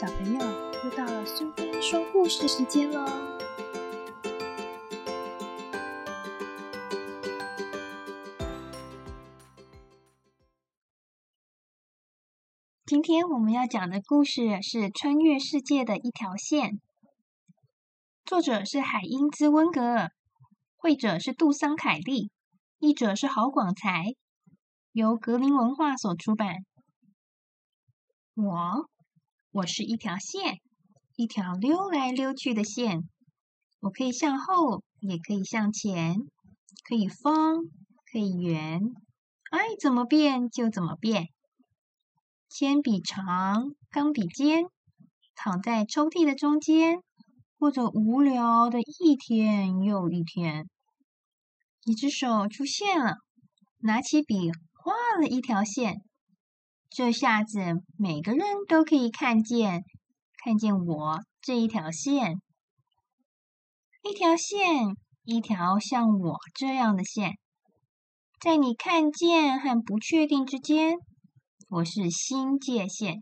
[0.00, 0.38] 小朋友，
[0.84, 3.04] 又到了苏菲说故事时间喽！
[12.86, 16.80] 今天我们要讲的故事是穿越世界的一条线，
[18.24, 20.12] 作者是海因兹温格尔，
[20.76, 22.30] 绘者是杜桑凯利，
[22.78, 24.14] 译者是郝广才，
[24.92, 26.58] 由格林文化所出版。
[28.36, 28.88] 我。
[29.50, 30.60] 我是一条线，
[31.16, 33.08] 一条溜来溜去的线。
[33.80, 36.16] 我可以向后，也可以向前，
[36.86, 37.56] 可以方，
[38.12, 38.82] 可以圆，
[39.50, 41.28] 爱怎么变就怎么变。
[42.50, 44.66] 铅笔长，钢笔尖，
[45.34, 47.02] 躺在抽屉的中间，
[47.58, 50.68] 过着无聊的一天又一天。
[51.86, 53.16] 一只手出现了，
[53.78, 56.02] 拿起笔画了一条线。
[56.90, 57.60] 这下子，
[57.96, 59.84] 每个人都可以看见，
[60.42, 62.40] 看见我这一条线，
[64.02, 67.38] 一条线，一条像我这样的线，
[68.40, 70.96] 在你看见和不确定之间，
[71.68, 73.16] 我是新界线。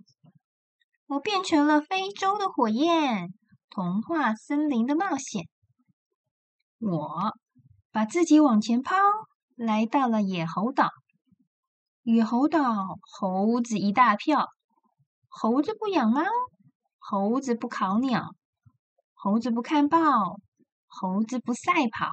[1.09, 3.35] 我变成了非洲的火焰，
[3.69, 5.49] 童话森林的冒险。
[6.79, 7.33] 我
[7.91, 8.95] 把自己往前抛，
[9.55, 10.89] 来到了野猴岛。
[12.09, 14.47] 野猴岛，猴子一大票。
[15.29, 16.23] 猴子不养猫，
[16.99, 18.31] 猴子不烤鸟，
[19.13, 19.99] 猴子不看报，
[20.87, 22.13] 猴子不赛跑，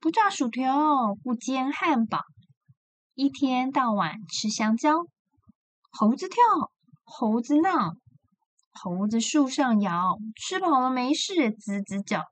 [0.00, 2.20] 不炸薯条，不煎汉堡，
[3.14, 5.06] 一天到晚吃香蕉。
[5.90, 6.42] 猴子跳，
[7.02, 7.94] 猴子闹，
[8.70, 12.22] 猴子树上摇，吃饱了没事吱吱叫。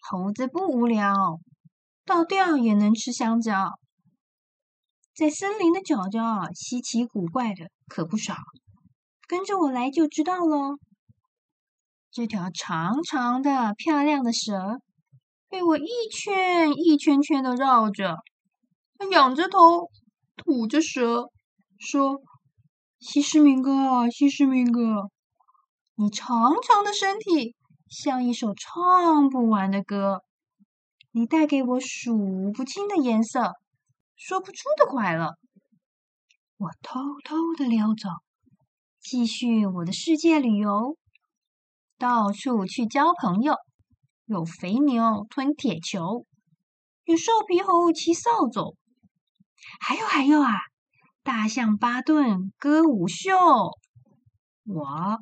[0.00, 1.38] 猴子不无聊，
[2.04, 3.78] 倒吊也能吃香蕉。
[5.14, 8.34] 在森林的角角，稀奇古怪的可不少。
[9.28, 10.78] 跟着我来就知道喽。
[12.10, 14.78] 这条长长的、漂亮的蛇，
[15.50, 18.16] 被我一圈一圈圈的绕着。
[18.96, 19.90] 它仰着头，
[20.36, 21.28] 吐着舌，
[21.78, 22.22] 说
[22.98, 25.10] ：“西施明哥，西施明哥，
[25.96, 27.54] 你长长的身体
[27.90, 30.22] 像一首唱不完的歌，
[31.10, 33.52] 你带给我数不清的颜色。”
[34.16, 35.36] 说不出的快乐，
[36.56, 38.08] 我偷偷的溜走，
[39.00, 40.96] 继续我的世界旅游，
[41.98, 43.56] 到处去交朋友。
[44.26, 46.24] 有肥牛吞铁球，
[47.04, 48.76] 有瘦皮猴骑扫帚，
[49.80, 50.52] 还有还有啊，
[51.22, 53.36] 大象巴顿歌舞秀。
[54.64, 55.18] 我，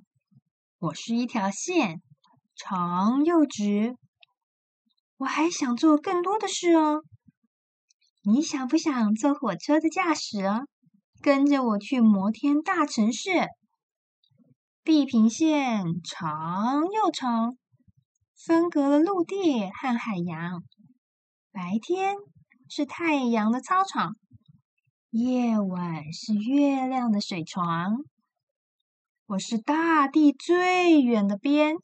[0.78, 2.02] 我是一条线，
[2.54, 3.96] 长又直。
[5.16, 7.02] 我还想做更多的事哦。
[8.22, 10.60] 你想不想做火车的驾驶啊？
[11.22, 13.48] 跟着我去摩天大城市。
[14.84, 17.56] 地平线长又长，
[18.36, 20.62] 分隔了陆地和海洋。
[21.50, 22.14] 白天
[22.69, 24.14] 是太阳的操场，
[25.09, 28.04] 夜晚是月亮的水床。
[29.26, 31.76] 我是大地最远的边，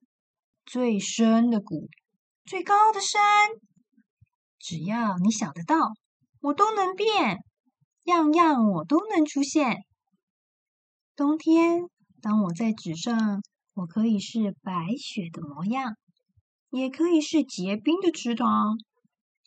[0.67, 1.89] 最深的谷，
[2.45, 3.21] 最高的山。
[4.59, 5.93] 只要你想得到。
[6.41, 7.39] 我都能变，
[8.05, 9.79] 样样我都能出现。
[11.17, 11.89] 冬天，
[12.21, 13.43] 当我在纸上，
[13.75, 15.97] 我可以是白雪的模样，
[16.71, 18.79] 也可以是结冰的池塘。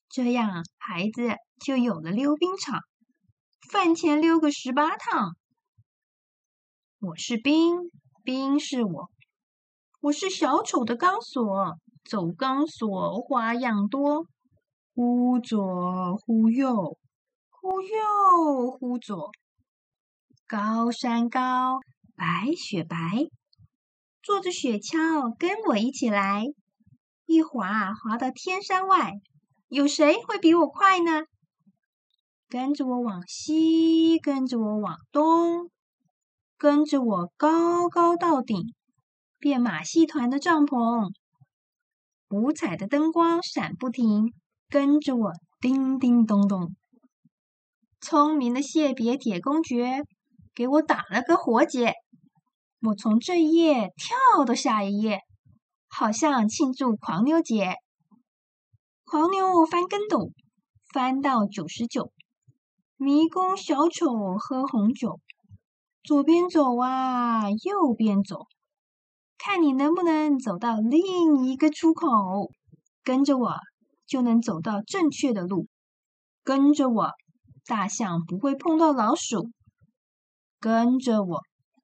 [0.09, 2.79] 这样，孩子就有了溜冰场，
[3.71, 5.35] 饭前溜个十八趟。
[6.99, 7.77] 我是冰，
[8.23, 9.09] 冰是我。
[10.01, 14.25] 我是小丑的钢索，走钢索花样多。
[15.01, 16.97] 忽左忽右，
[17.47, 17.97] 忽右
[18.77, 19.31] 忽左，
[20.45, 21.79] 高山高，
[22.17, 22.97] 白雪白，
[24.21, 26.43] 坐着雪橇跟我一起来，
[27.25, 29.13] 一滑滑到天山外，
[29.69, 31.23] 有谁会比我快呢？
[32.49, 35.71] 跟着我往西，跟着我往东，
[36.57, 38.73] 跟着我高高到顶，
[39.37, 41.13] 变马戏团的帐篷，
[42.31, 44.33] 五彩的灯光闪不停。
[44.71, 46.75] 跟着我，叮叮咚咚。
[47.99, 50.03] 聪明的谢别铁公爵
[50.53, 51.95] 给我打了个活结，
[52.81, 55.21] 我从这一页跳到下一页，
[55.87, 57.77] 好像庆祝狂牛节。
[59.05, 60.29] 狂牛翻跟斗，
[60.93, 62.11] 翻到九十九。
[62.95, 64.05] 迷宫小丑
[64.37, 65.19] 喝红酒，
[66.03, 68.45] 左边走啊，右边走，
[69.39, 72.51] 看你能不能走到另一个出口。
[73.03, 73.55] 跟着我。
[74.09, 75.67] 就能走到正确的路。
[76.43, 77.11] 跟着我，
[77.65, 79.51] 大象不会碰到老鼠。
[80.59, 81.41] 跟着我，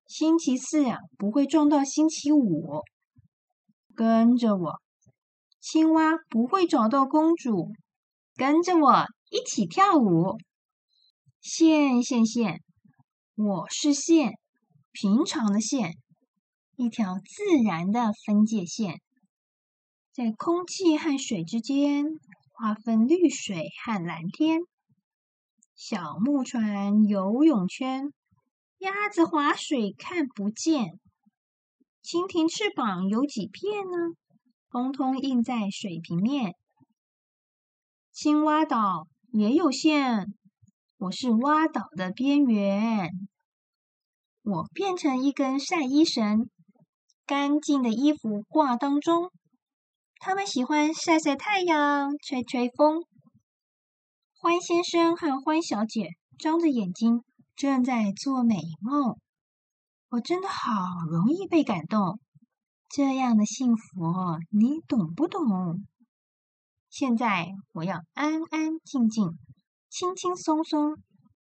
[0.08, 2.82] 星期四呀，不会撞到星期五。
[3.94, 4.82] 跟着我，
[5.62, 7.72] 青蛙不会找到公主。
[8.36, 10.38] 跟着我一起跳舞。
[11.40, 12.60] 线线线，
[13.36, 14.34] 我是线，
[14.92, 15.92] 平常的线，
[16.76, 19.00] 一条自然的分界线，
[20.16, 22.06] 在空气和水之间
[22.54, 24.62] 划分绿水和蓝天。
[25.76, 28.14] 小木船游泳圈，
[28.78, 31.02] 鸭子划水看不见。
[32.02, 34.16] 蜻蜓翅膀有几片呢？
[34.70, 36.56] 通通印在水平面。
[38.14, 40.34] 青蛙岛也有线。
[40.96, 43.12] 我是蛙岛的边缘，
[44.44, 46.50] 我变成一根晒衣绳，
[47.26, 49.30] 干净的衣服挂当中。
[50.28, 53.04] 他们喜欢晒晒太阳，吹吹风。
[54.34, 57.24] 欢先生和欢小姐张着眼睛，
[57.56, 59.20] 正在做美梦。
[60.10, 60.72] 我真的好
[61.12, 62.20] 容易被感动，
[62.90, 64.02] 这样的幸福，
[64.50, 65.86] 你懂不懂？
[66.90, 69.30] 现在我要安安静静。
[69.92, 70.96] 轻轻松松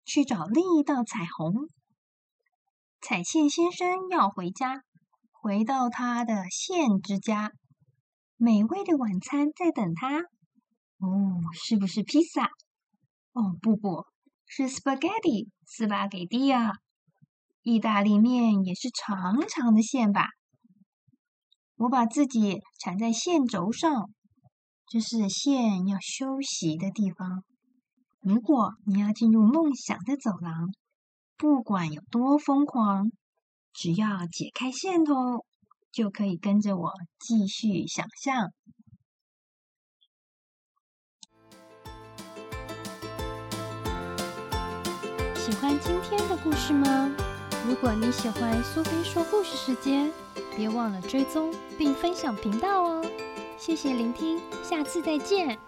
[0.04, 1.68] 去找另一道彩虹。
[3.00, 4.82] 彩线先生要回家，
[5.32, 7.50] 回到他的线之家。
[8.38, 10.20] 美味的晚餐在等他。
[10.98, 12.44] 哦，是不是披萨？
[13.32, 14.06] 哦，不不，
[14.46, 16.72] 是 spaghetti，斯巴给蒂啊！
[17.62, 20.28] 意大利面也是长长的线吧？
[21.76, 24.08] 我把自己缠在线轴上，
[24.88, 27.44] 这是线要休息的地方。
[28.20, 30.72] 如果你要进入梦想的走廊，
[31.36, 33.12] 不管有多疯狂，
[33.72, 35.14] 只要解开线头，
[35.92, 38.52] 就可以跟着我继续想象。
[45.36, 47.10] 喜欢今天的故事吗？
[47.66, 50.10] 如果你喜欢苏菲说故事时间，
[50.56, 53.04] 别忘了追踪并分享频道哦！
[53.58, 55.58] 谢谢聆听，下次再见。